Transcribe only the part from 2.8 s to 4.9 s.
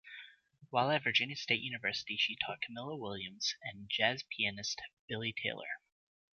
Williams and jazz pianist,